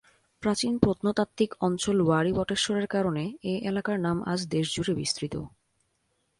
প্রাচীন 0.43 0.73
প্রত্নতাত্ত্বিক 0.77 1.51
অঞ্চল 1.59 1.97
উয়ারী 2.01 2.31
বটেশ্বরের 2.33 2.87
কারণে 2.87 3.23
এ 3.43 3.53
এলাকার 3.69 3.97
নাম 3.99 4.17
আজ 4.25 4.39
দেশজুড়ে 4.47 4.93
বিস্তৃত। 4.95 5.35